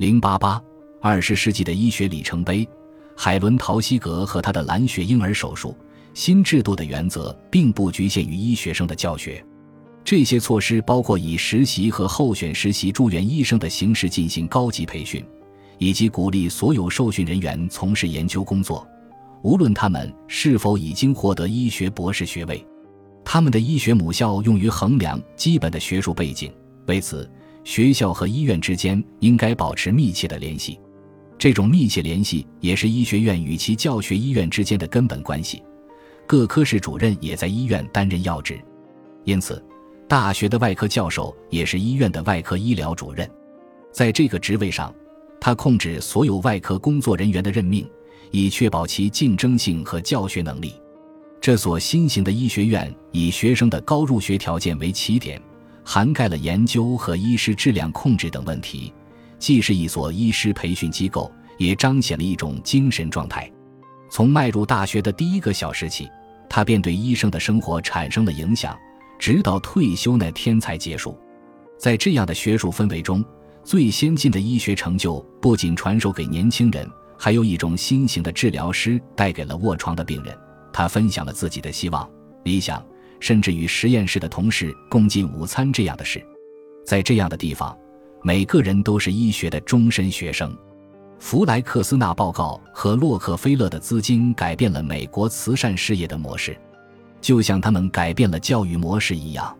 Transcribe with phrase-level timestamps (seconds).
[0.00, 0.58] 零八八，
[0.98, 2.66] 二十世纪的医学里程碑。
[3.14, 5.76] 海伦·陶希格和他的蓝血婴儿手术。
[6.14, 9.44] 新制度的原则并不局限于医学生的教学，
[10.02, 15.22] 这些措施包括以实习和候选实习住院医生的形式进行高级培训，
[15.76, 18.88] 以及鼓励所有受训人员从事研究工作，
[19.42, 22.66] 无论他们是否已经获得医学博士学位。
[23.22, 26.50] 他们的医学母校用于衡量基本的学术背景，
[26.86, 27.30] 为此，
[27.64, 30.78] 学校和医院之间应该保持密切的联系。
[31.38, 35.62] 这种密切联系也是医学院与其教学医院之间的根本关系。
[36.26, 38.60] 各科室主任也在医院担任要职，
[39.24, 39.62] 因此，
[40.06, 43.28] 大学的外科教授也是医院的外科医疗主任。
[43.90, 44.94] 在这个职位上，
[45.40, 47.88] 他控制所有外科工作人员的任命，
[48.30, 50.74] 以确保其竞争性和教学能力。
[51.40, 55.40] 这所新型的医学院以学生的高入学条件为起点，
[55.84, 58.92] 涵盖了研究和医师质量控制等问题，
[59.38, 63.50] 既是一所医师培训机构，也彰显了一种精神状态。
[64.10, 66.08] 从迈入大学的第一个小时起。
[66.52, 68.76] 他便对医生的生活产生了影响，
[69.20, 71.16] 直到退休那天才结束。
[71.78, 73.24] 在这样的学术氛围中，
[73.62, 80.36] 最先进的医学成就不仅传授给年轻人，还有一种新型的治疗师带给了卧床的病人。
[80.72, 82.10] 他分享了自己的希望、
[82.42, 82.84] 理想，
[83.20, 86.20] 甚至与实验室的同事共进午餐这样的事。
[86.84, 87.78] 在这样的地方，
[88.22, 90.56] 每个人都是医学的终身学生。
[91.18, 96.56] 弗莱克斯纳报告和洛克菲勒的资金改变了美国慈善事业的模式，
[97.20, 99.54] 就像他们改变了教育模式一样。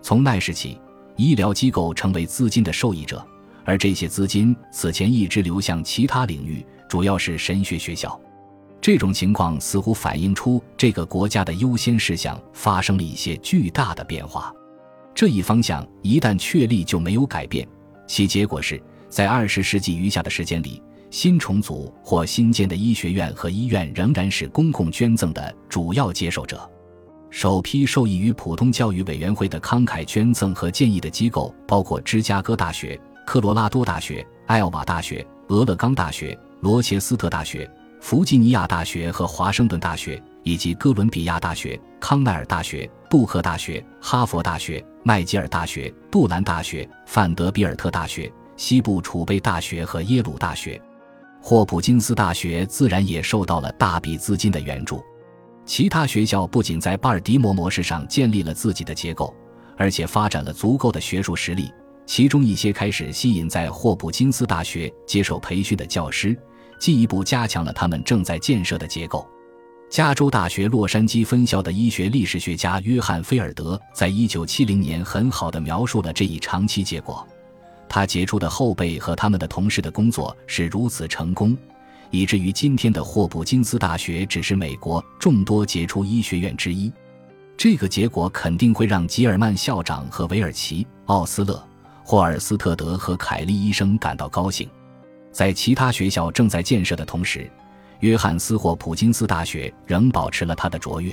[0.00, 0.80] 从那时起，
[1.16, 3.24] 医疗机构成为资金的受益者，
[3.66, 8.18] 而这些资金此前一直流向其他领域，主要是神学学校。
[8.84, 14.52] 这种情况似乎反映出这个国家的优先事项发生了一些巨大的变化。
[15.14, 17.66] 这一方向一旦确立，就没有改变。
[18.06, 20.82] 其结果是在二十世纪余下的时间里。
[21.10, 26.70] 新重组或新建的医学院和医院仍然是公共捐赠的主要接受者。
[27.30, 37.66] 首批受益于普通教育委员会的慷慨捐赠和建议的机构包括芝加哥大学、科罗拉多大学、艾奥瓦大学、俄勒冈大学、罗切斯特大学、
[38.04, 50.78] 弗吉尼亚大学和华盛顿大学，以及哥伦比亚大学、康奈尔大学、杜克大学、哈佛大学、麦吉尔大学、杜兰大学、范德比尔特大学、西部储备大学和耶鲁大学。
[51.40, 55.02] 霍普金斯大学自然也受到了大笔资金的援助。
[55.64, 59.34] 其他学校不仅在巴尔的摩模式上建立了自己的结构，
[59.78, 61.72] 而且发展了足够的学术实力。
[62.04, 66.38] 其中一些开始吸引在霍普金斯大学接受培训的教师，
[66.78, 69.28] 进一步加强了他们正在建设的结构。
[69.90, 77.24] 加州大学洛杉矶分校的医学历史学家约翰菲尔德在一九七零年很好的描述了这一长期结果。
[77.88, 81.56] 他杰出的后辈和他们的同事的工作是如此成功，
[82.10, 86.92] 以至于今天的霍普金斯大学只是美国众多杰出医学院之一。
[87.56, 91.62] 这个结果肯定会让吉尔曼校长和韦尔奇、奥斯勒、
[92.02, 94.68] 霍尔斯特德和凯利医生感到高兴。
[95.34, 97.50] 在其他学校正在建设的同时，
[97.98, 101.12] 约翰斯霍普金斯大学仍保持了它的卓越。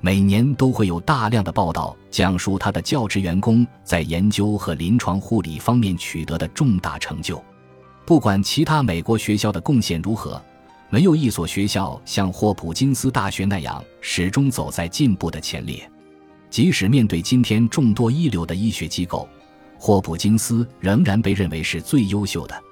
[0.00, 7.42] 每年都会有大量的报道讲述他的教职员工在研究和临床护理方面取得的重大成就。
[8.04, 10.42] 不管其他美国学校的贡献如何，
[10.90, 15.88] 没有一所学校像霍普金斯大学那样始终走在进步的前列。
[16.50, 19.28] 即使面对今天众多一流的医学机构，
[19.78, 22.62] 霍普金斯仍然被认为是最优秀的。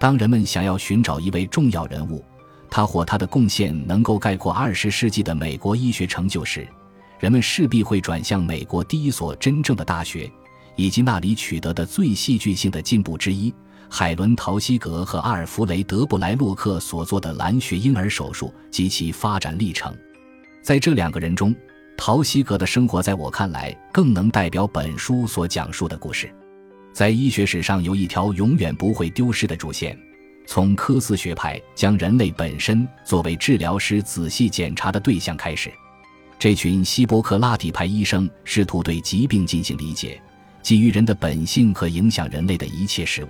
[0.00, 2.24] 当人们想要寻找一位重要人物，
[2.70, 6.66] 他或他的贡献能够概括二十世纪的美国医学成就时，
[7.18, 10.32] 人们势必会转向美国第一所真正的大学，
[10.74, 13.52] 以及那里取得的最戏剧性的进步之一——
[13.90, 19.94] 海伦·陶希格和阿尔弗雷德·布莱洛克所做的蓝血婴儿手术及其发展历程。
[20.62, 21.54] 在这两个人中，
[21.98, 26.34] 陶希格的生活在我看来更能代表本书所讲述的故事。
[26.92, 29.98] 在医学史上，有一条永远不会丢失的主线。
[30.46, 35.70] 从科斯学派将人类本身作为治疗师仔细检查的对象开始，
[36.38, 40.20] 这群希波克拉底派医生试图对疾病进行理解，
[40.60, 43.28] 基于人的本性和影响人类的一切事物。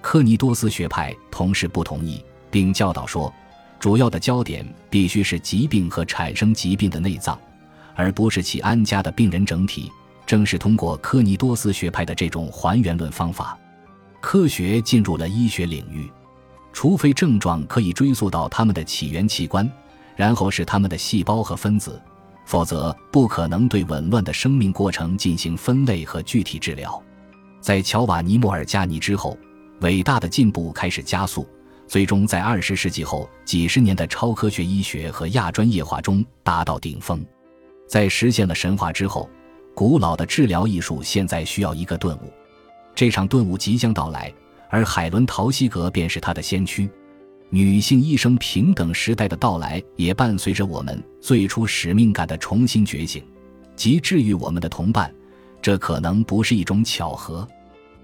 [0.00, 3.30] 科尼多斯学派同时不同意，并教导说，
[3.78, 7.38] 主要的焦点必须是疾病和产生疾病的内脏，
[7.94, 9.92] 而不是其安家的病人整体。
[10.28, 13.58] 正是通过科尼多斯学派的这种还原论方法，
[14.20, 16.06] 科学进入了医学领域。
[16.70, 19.66] 除非症状可以追溯到他们的起源器官，
[20.16, 21.98] 然后是他们的细胞和分子，
[22.44, 27.02] 否则不可能对紊乱的生命过程进行分类和具体治疗。
[27.58, 29.34] 在乔瓦尼·莫尔加尼之后，
[29.80, 31.48] 伟大的进步开始加速，
[31.86, 37.24] 最终在二十世纪后几十年的超科学医学和亚专业化中达到顶峰。
[37.88, 39.26] 在实现了神话之后，
[39.78, 42.32] 古老的治疗艺术现在需要一个顿悟。
[42.96, 44.34] 这场顿悟即将到来，
[44.68, 46.90] 而海伦·陶希格便是他的先驱。
[47.48, 53.22] 女性医生平等时代的到来，也伴随着我们最初使命感的重新觉醒，
[53.76, 55.14] 即治愈我们的同伴。
[55.62, 57.46] 这可能不是一种巧合。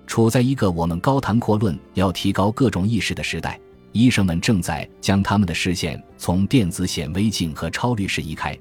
[0.06, 3.58] 处在一个我们高谈阔论要提高各种意识的时代，
[3.90, 8.56] 医生们正在将他们的视线从电子显微镜和超滤式移开，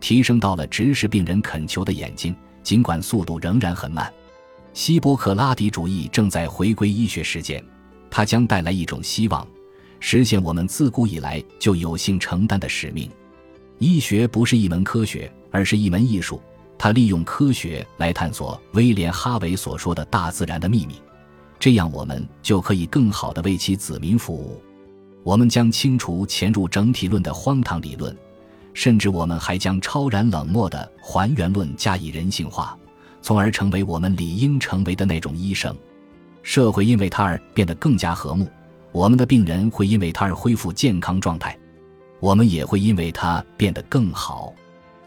[0.00, 4.12] 提升到了直视病人恳求的眼睛，尽管速度仍然很慢。
[4.74, 7.64] 希波克拉底主义正在回归医学实践，
[8.10, 9.46] 它将带来一种希望，
[9.98, 13.10] 实现我们自古以来就有幸承担的使命。
[13.78, 16.40] 医学不是一门科学，而是一门艺术。
[16.76, 20.94] 它利用科学来探索威廉·哈维所说的大自然的秘密，
[21.58, 24.62] 这样我们就可以更好地为其子民服务。
[25.24, 28.16] 我们将清除潜入整体论的荒唐理论，
[28.78, 32.78] 甚至我们还将超然冷漠的还原论加以人性化。
[33.20, 35.76] 从而成为我们理应成为的那种医生，
[36.44, 38.48] 社会因为他而变得更加和睦，
[38.92, 41.58] 我们的病人会因为他而恢复健康状态，
[42.20, 44.54] 我们也会因为他变得更好。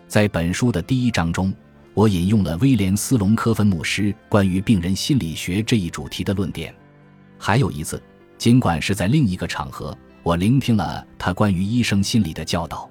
[0.06, 1.54] 在本书的第一章中，
[1.94, 6.76] 我引用了威廉斯隆科芬牧师关于病人心理学这一主题的论点。
[7.38, 8.04] 还有一次，
[8.38, 12.91] 尽管是在另一个场合，我聆听了他关于医生心理的教导。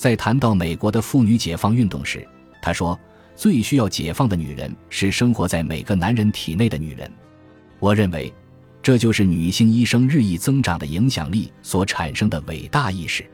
[0.00, 2.26] 在谈到美国的妇女解放运动时，
[2.62, 2.98] 他说。
[3.36, 7.10] 最需要解放的女人是生活在每个男人体内的女人。
[7.78, 8.30] 我认为，
[8.82, 13.24] 这就是女性医生日益增长的影响力所产生的伟大意识。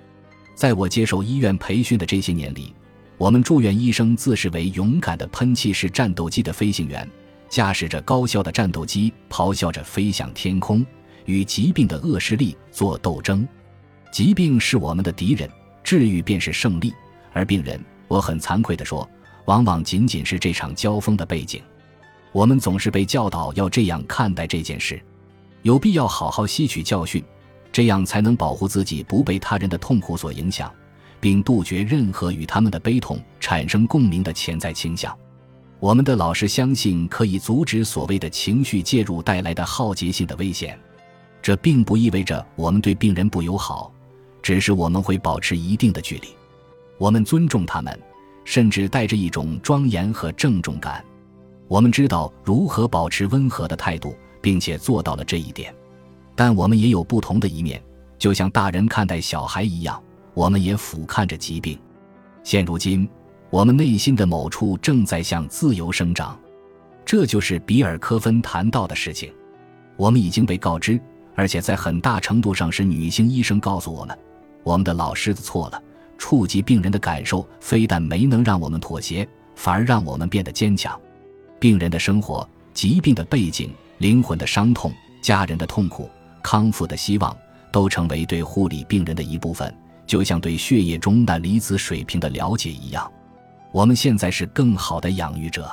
[0.54, 2.72] 在我接受医院培训的这些年里，
[3.18, 7.08] 我们住院医生自视为勇敢的喷气式战斗机的飞行员，
[7.48, 10.86] 驾驶着高效的战斗机，咆哮着飞向天空，
[11.24, 13.48] 与疾病的恶势力做斗争。
[14.12, 15.50] 疾病是我们的敌人，
[15.86, 16.92] 治愈便是胜利。
[17.32, 19.08] 而病人，我很惭愧地说。
[19.46, 21.62] 往往仅仅是这场交锋的背景，
[22.32, 25.00] 我们总是被教导要这样看待这件事，
[25.62, 27.22] 有必要好好吸取教训，
[27.70, 30.68] 这样才能保护自己不被他人的痛苦所影响，
[31.20, 35.16] 并杜绝任何与他们的悲痛产生共鸣的潜在倾向。
[35.78, 40.76] 我们的老师相信可以阻止所谓的情绪介入带来的浩劫性的危险，
[41.40, 43.92] 这并不意味着我们对病人不友好，
[44.46, 46.28] 只是我们会保持一定的距离，
[46.98, 48.00] 我们尊重他们。
[48.44, 51.04] 甚至带着一种庄严和郑重感。
[51.66, 55.74] 我们知道如何保持温和的态度，并且做到了这一点。
[56.36, 57.82] 但我们也有不同的一面，
[58.20, 60.00] 就像大人看待小孩一样，
[60.32, 61.76] 我们也俯瞰着疾病。
[62.44, 63.08] 现如今，
[63.50, 66.38] 我们内心的某处正在向自由生长。
[67.04, 69.34] 这就是比尔·科芬谈到的事情。
[69.96, 71.00] 我们已经被告知，
[71.34, 74.16] 而且在很大程度上是女性医生告诉我们，
[74.66, 75.80] 我们的老师错了。
[76.18, 80.98] 触及病人的感受，非但没能让我们妥协，反而让我们变得坚强。
[81.60, 84.92] 病人的生活、疾病的背景、灵魂的伤痛、
[85.22, 86.10] 家人的痛苦、
[86.42, 87.36] 康复的希望，
[87.70, 89.72] 都成为对护理病人的一部分，
[90.04, 93.08] 就像对血液中钠离子水平的了解一样。
[93.70, 95.70] 我们现在是更好的养育者。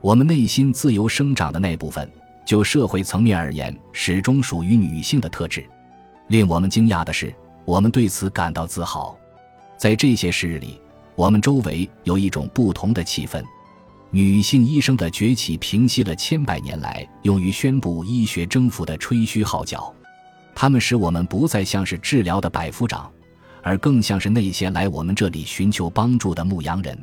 [0.00, 2.10] 我们内心自由生长的那部分，
[2.44, 5.64] 就社会层面而言，始终属于女性的特质。
[6.26, 7.32] 令我们惊讶的是，
[7.68, 9.14] 我们对此感到自豪。
[9.76, 10.80] 在这些时日里，
[11.14, 13.44] 我们周围有一种不同的气氛。
[14.10, 19.94] 女性医生的崛起平息了千百年来用于宣布医学征服的吹嘘号角。
[20.54, 23.12] 他们使我们不再像是治疗的百夫长，
[23.62, 26.98] 而更像是那些来我们这里寻求帮助的牧羊人。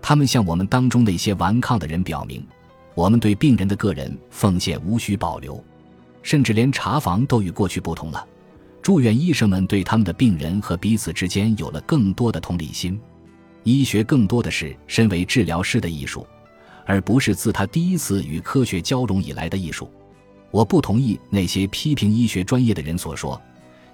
[0.00, 2.42] 他们向我们当中那些顽抗的人表明，
[2.94, 5.62] 我们对病人的个人奉献无需保留，
[6.22, 8.26] 甚至连查房都与过去不同了。
[8.82, 12.98] 住院医生们对他们的病人和彼此之间有了更多的同理心。
[13.62, 16.26] 医学更多的是身为治疗师的艺术，
[16.86, 19.90] 而不是自他第一次与科学交融以来的艺术。
[20.50, 23.40] 我不同意那些批评医学专业的人所说，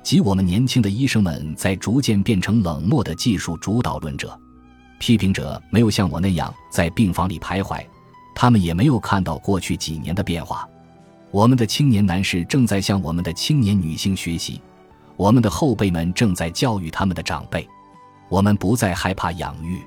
[0.05, 4.39] 即我们年轻的医生们在逐渐变成冷漠的技术主导论者。
[4.99, 7.85] 批评者没有像我那样在病房里徘徊，
[8.35, 10.67] 他们也没有看到过去几年的变化。
[11.33, 14.61] 我们的青年男士正在向我们的青年女性学习。
[15.17, 17.67] 我们的后辈们正在教育他们的长辈，
[18.29, 19.81] 我们不再害怕养育，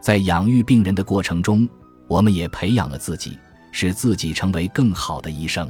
[0.00, 1.68] 在养育病人的过程中，
[2.06, 3.38] 我们也培养了自己，
[3.72, 5.68] 使自己成为更好的医生。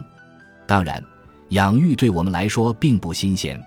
[0.66, 1.02] 当然，
[1.50, 3.60] 养育对我们来说并不新鲜，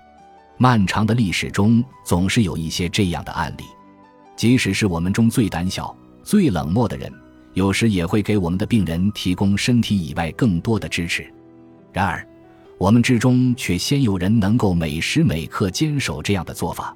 [0.56, 3.64] 漫长的历史中总是有一些这样的案例。
[4.36, 7.12] 即使是我们中最胆小、最冷漠的人，
[7.52, 11.32] 有时也会给我们的病人提供身体以外更多的支持。
[11.92, 12.26] 然而，
[12.84, 16.94] 我们之中却鲜有人能够每时每刻坚守这样的做法。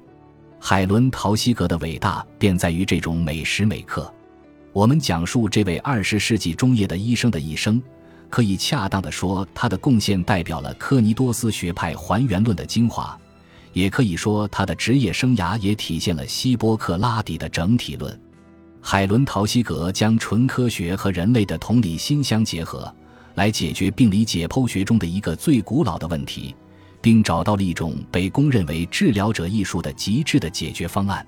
[0.59, 4.13] 海伦·陶希格的伟大便在于这种每时每刻。
[4.71, 7.81] 我们讲述这位二十世纪中叶的医生的一生，
[8.29, 13.17] 可以恰当地说，他的贡献代表了科尼多斯学派还原论的精华，
[13.73, 18.15] 也可以说他的职业生涯也体现了希波克拉底的整体论。
[18.79, 22.93] 海伦·陶希格将纯科学和人类的同理心相结合，
[23.39, 26.53] 来解决病理解剖学中的一个最古老的问题，
[26.99, 31.25] 并找到了一种被公认为治疗者艺术的极致的解决方案。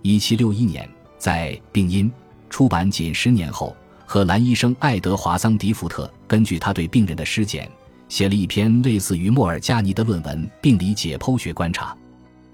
[0.00, 2.10] 一七六一年，在《病因》
[2.48, 7.70] 出版仅十年后，荷兰医生爱德华·桑迪福特根据他对病人的尸检，
[8.08, 11.92] 写了一篇类似于莫尔加尼的论文《病理解剖学观察》。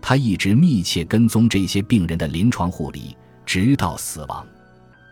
[0.01, 3.17] 他一直密切跟踪这些病人的临床护理。
[3.49, 4.47] 直到死亡。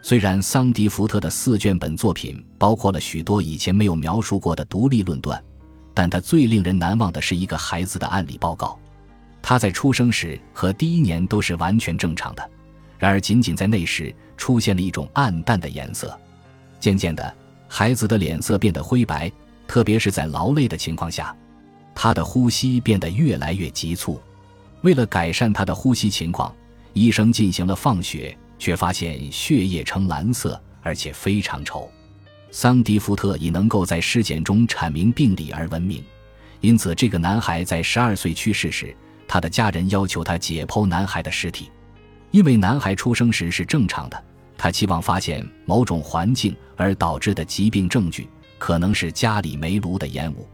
[0.08, 5.42] 虽然桑迪福特的四卷本作品包括了许多以前没有描述过的独立论断，
[5.92, 8.78] 但他最令人难忘的是一个孩子的案例报告。
[9.42, 12.50] 他在出生时和第一年都是完全正常的，
[13.00, 16.16] 然而仅仅在那时出现了一种暗淡的颜色。
[16.78, 17.34] 渐渐的，
[17.66, 19.28] 孩子的脸色变得灰白，
[19.66, 21.34] 特别是在劳累的情况下，
[21.96, 24.20] 他的呼吸变得越来越急促。
[24.82, 26.54] 为了改善他的呼吸情况。
[26.92, 31.88] 医生进行了放血，却发现血液呈蓝色，而且非常稠。
[32.50, 36.02] 桑迪福特以能够在尸检中阐明病理而闻名，
[36.60, 38.96] 因此这个男孩在十二岁去世时，
[39.28, 41.70] 他的家人要求他解剖男孩的尸体。
[42.30, 44.24] 因为男孩出生时是正常的，
[44.56, 50.48] 他期望发现某种环境而导致的疾病证据，可能是家里煤炉的烟雾。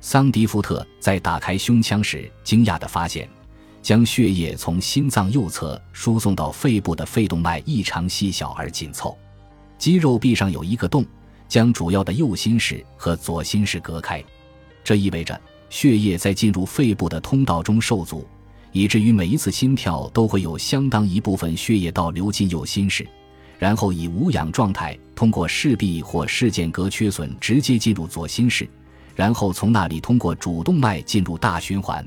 [0.00, 3.28] 桑迪福特在打开胸腔时，惊讶地发现。
[3.88, 9.16] 将血液从心脏右侧输送到肺部的肺动脉异常细小而紧凑，
[9.78, 11.02] 肌肉壁上有一个洞，
[11.48, 14.22] 将主要的右心室和左心室隔开。
[14.84, 15.40] 这意味着
[15.70, 18.28] 血液在进入肺部的通道中受阻，
[18.72, 23.08] 以至于每一次心跳都会有相当一部分血液倒流进右心室，
[23.58, 28.68] 然后以无氧状态通过室壁或室间隔缺损直接进入左心室，
[29.16, 32.06] 然后从那里通过主动脉进入大循环。